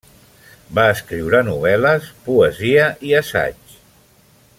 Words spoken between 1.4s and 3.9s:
novel·les, poesia i assaig.